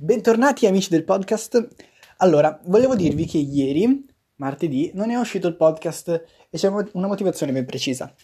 [0.00, 1.66] Bentornati amici del podcast.
[2.18, 6.08] Allora, volevo dirvi che ieri, martedì, non è uscito il podcast
[6.48, 8.14] e c'è una motivazione ben precisa.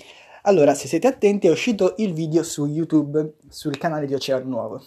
[0.43, 4.83] Allora, se siete attenti, è uscito il video su YouTube, sul canale di Oceano Nuovo.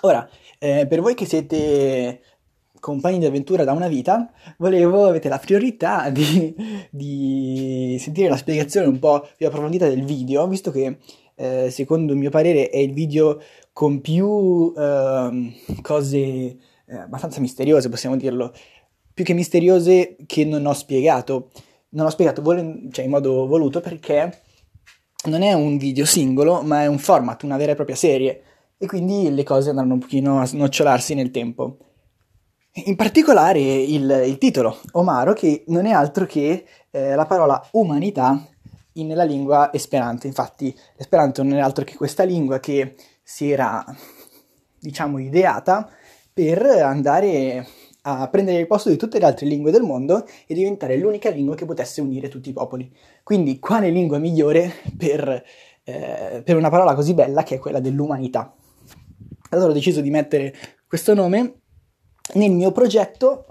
[0.00, 0.26] Ora,
[0.58, 2.22] eh, per voi che siete
[2.80, 6.54] compagni di avventura da una vita, volevo, avete la priorità di,
[6.90, 10.96] di sentire la spiegazione un po' più approfondita del video, visto che
[11.34, 13.40] eh, secondo il mio parere è il video
[13.72, 18.52] con più eh, cose eh, abbastanza misteriose, possiamo dirlo,
[19.14, 21.50] più che misteriose che non ho spiegato.
[21.90, 24.40] Non ho spiegato vol- cioè, in modo voluto perché
[25.24, 28.42] non è un video singolo, ma è un format, una vera e propria serie,
[28.78, 31.76] e quindi le cose andranno un pochino a snocciolarsi nel tempo.
[32.86, 38.42] In particolare il, il titolo, Omaro, che non è altro che eh, la parola umanità
[38.94, 40.26] nella lingua esperanto.
[40.26, 43.84] Infatti, l'esperanto non è altro che questa lingua che si era,
[44.78, 45.88] diciamo, ideata
[46.32, 47.66] per andare
[48.02, 51.54] a prendere il posto di tutte le altre lingue del mondo e diventare l'unica lingua
[51.54, 52.90] che potesse unire tutti i popoli.
[53.22, 55.44] Quindi, quale lingua migliore per,
[55.84, 58.54] eh, per una parola così bella che è quella dell'umanità?
[59.50, 60.54] Allora ho deciso di mettere
[60.86, 61.60] questo nome
[62.34, 63.46] nel mio progetto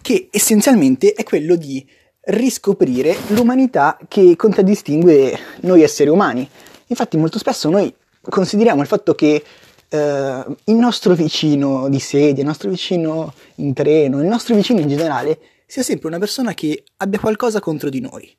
[0.00, 1.86] che essenzialmente è quello di
[2.26, 6.48] riscoprire l'umanità che contraddistingue noi esseri umani.
[6.86, 7.94] Infatti molto spesso noi
[8.28, 9.42] consideriamo il fatto che
[9.88, 14.88] eh, il nostro vicino di sedia, il nostro vicino in treno, il nostro vicino in
[14.88, 18.36] generale sia sempre una persona che abbia qualcosa contro di noi,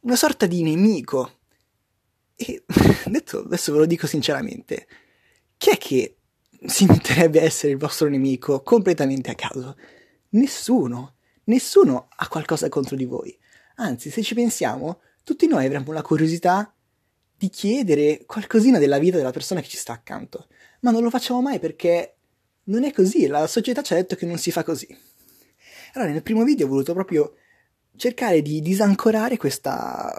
[0.00, 1.32] una sorta di nemico.
[2.34, 2.64] E
[3.06, 4.86] detto, adesso ve lo dico sinceramente,
[5.56, 6.16] chi è che
[6.66, 9.76] si metterebbe a essere il vostro nemico completamente a caso?
[10.30, 11.14] Nessuno.
[11.44, 13.36] Nessuno ha qualcosa contro di voi.
[13.76, 16.74] Anzi, se ci pensiamo, tutti noi avremmo la curiosità
[17.36, 20.46] di chiedere qualcosina della vita della persona che ci sta accanto.
[20.80, 22.14] Ma non lo facciamo mai perché
[22.64, 24.86] non è così, la società ci ha detto che non si fa così.
[25.94, 27.34] Allora, nel primo video ho voluto proprio
[27.96, 30.12] cercare di disancorare questa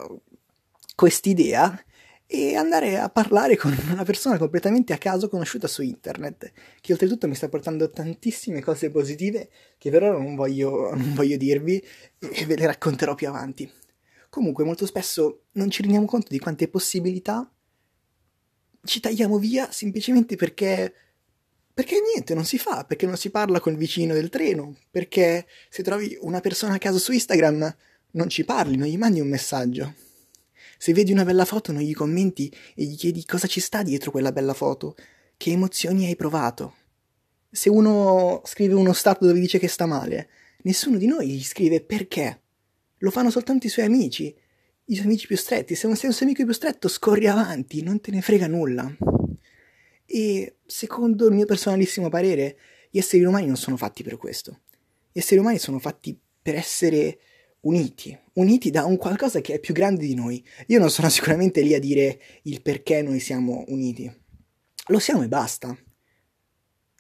[0.95, 1.79] quest'idea
[2.25, 6.51] e andare a parlare con una persona completamente a caso conosciuta su internet,
[6.81, 11.38] che oltretutto mi sta portando tantissime cose positive che per ora non voglio, non voglio
[11.38, 11.81] dirvi
[12.19, 13.72] e ve le racconterò più avanti.
[14.37, 17.51] Comunque molto spesso non ci rendiamo conto di quante possibilità
[18.83, 20.93] ci tagliamo via semplicemente perché
[21.73, 25.47] perché niente, non si fa, perché non si parla con il vicino del treno, perché
[25.69, 27.75] se trovi una persona a caso su Instagram
[28.11, 29.95] non ci parli, non gli mandi un messaggio.
[30.77, 34.11] Se vedi una bella foto non gli commenti e gli chiedi cosa ci sta dietro
[34.11, 34.95] quella bella foto,
[35.35, 36.75] che emozioni hai provato.
[37.49, 40.29] Se uno scrive uno stato dove dice che sta male,
[40.61, 42.41] nessuno di noi gli scrive perché.
[43.00, 44.35] Lo fanno soltanto i suoi amici,
[44.85, 45.75] i suoi amici più stretti.
[45.75, 48.96] Se non sei un suo amico più stretto, scorri avanti, non te ne frega nulla.
[50.06, 52.58] E secondo il mio personalissimo parere,
[52.90, 54.62] gli esseri umani non sono fatti per questo.
[55.12, 57.19] Gli esseri umani sono fatti per essere
[57.62, 60.44] uniti, uniti da un qualcosa che è più grande di noi.
[60.68, 64.12] Io non sono sicuramente lì a dire il perché noi siamo uniti.
[64.88, 65.78] Lo siamo e basta.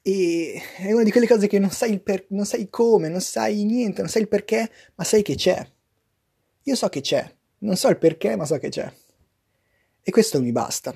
[0.01, 3.63] E è una di quelle cose che non sai, per, non sai come, non sai
[3.63, 5.65] niente, non sai il perché, ma sai che c'è.
[6.67, 7.25] Io so che c'è,
[7.59, 8.91] non so il perché, ma so che c'è.
[10.03, 10.93] E questo mi basta.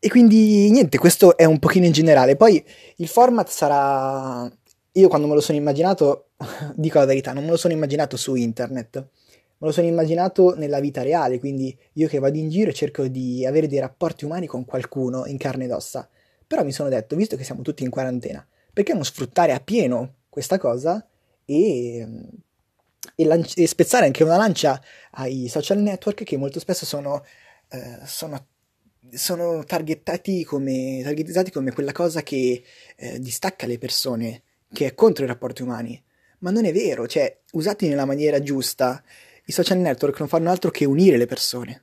[0.00, 2.34] E quindi niente, questo è un pochino in generale.
[2.34, 2.64] Poi
[2.96, 4.50] il format sarà
[4.94, 6.30] io quando me lo sono immaginato,
[6.74, 10.80] dico la verità, non me lo sono immaginato su internet, me lo sono immaginato nella
[10.80, 14.48] vita reale, quindi io che vado in giro e cerco di avere dei rapporti umani
[14.48, 16.08] con qualcuno in carne ed ossa.
[16.48, 20.58] Però mi sono detto, visto che siamo tutti in quarantena, perché non sfruttare appieno questa
[20.58, 21.06] cosa
[21.44, 22.08] e,
[23.14, 24.80] e, lanci- e spezzare anche una lancia
[25.12, 27.24] ai social network che molto spesso sono,
[27.68, 28.46] eh, sono
[29.14, 32.62] sono targettati come, targetizzati come quella cosa che
[32.96, 34.42] eh, distacca le persone
[34.72, 36.02] che è contro i rapporti umani.
[36.38, 39.02] Ma non è vero, cioè, usati nella maniera giusta,
[39.44, 41.82] i social network non fanno altro che unire le persone.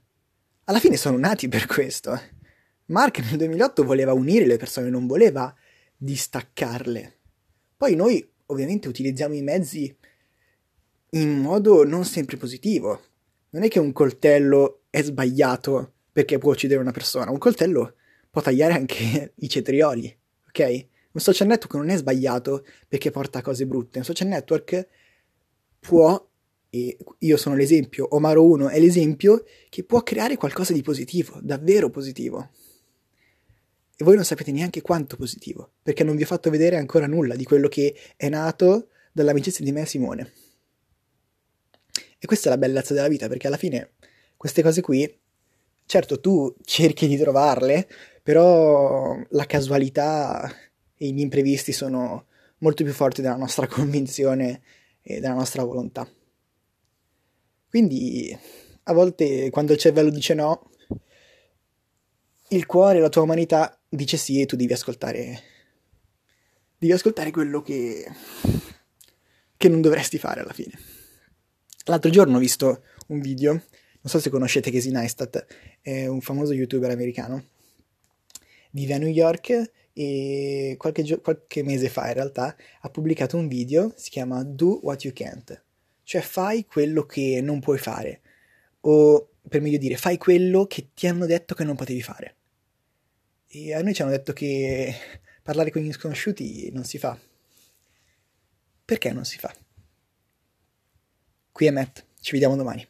[0.66, 2.20] Alla fine sono nati per questo.
[2.86, 5.54] Mark nel 2008 voleva unire le persone, non voleva
[5.96, 7.18] distaccarle.
[7.78, 9.96] Poi noi ovviamente utilizziamo i mezzi
[11.12, 13.02] in modo non sempre positivo.
[13.52, 17.96] Non è che un coltello è sbagliato perché può uccidere una persona, un coltello
[18.30, 20.18] può tagliare anche i cetrioli,
[20.48, 20.86] ok?
[21.12, 23.98] Un social network non è sbagliato perché porta cose brutte.
[23.98, 24.88] Un social network
[25.80, 26.30] può,
[26.70, 31.90] e io sono l'esempio, Omaro 1 è l'esempio, che può creare qualcosa di positivo, davvero
[31.90, 32.52] positivo.
[33.98, 37.36] E voi non sapete neanche quanto positivo, perché non vi ho fatto vedere ancora nulla
[37.36, 40.32] di quello che è nato dall'amicizia di me e Simone.
[42.20, 43.94] E questa è la bellezza della vita, perché alla fine
[44.36, 45.20] queste cose qui,
[45.86, 47.88] certo tu cerchi di trovarle,
[48.22, 50.52] però la casualità
[50.96, 52.26] e gli imprevisti sono
[52.60, 54.62] molto più forti della nostra convinzione
[55.02, 56.08] e della nostra volontà.
[57.70, 58.38] Quindi
[58.84, 60.72] a volte quando il cervello dice no,
[62.50, 65.42] il cuore, la tua umanità dice sì e tu devi ascoltare.
[66.78, 68.06] Devi ascoltare quello che,
[69.56, 70.99] che non dovresti fare alla fine.
[71.90, 73.64] L'altro giorno ho visto un video, non
[74.04, 75.44] so se conoscete Casey Neistat,
[75.82, 77.46] è un famoso youtuber americano,
[78.72, 83.48] vive a New York e qualche, gio- qualche mese fa in realtà ha pubblicato un
[83.48, 85.64] video, si chiama Do What You Can't,
[86.04, 88.22] cioè fai quello che non puoi fare,
[88.82, 92.36] o per meglio dire, fai quello che ti hanno detto che non potevi fare.
[93.48, 94.94] E a noi ci hanno detto che
[95.42, 97.18] parlare con gli sconosciuti non si fa.
[98.86, 99.52] Perché non si fa?
[101.60, 102.89] Qui è Matt, ci vediamo domani.